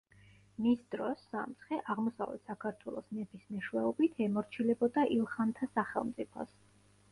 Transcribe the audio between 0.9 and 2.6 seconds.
დროს სამცხე აღმოსავლეთ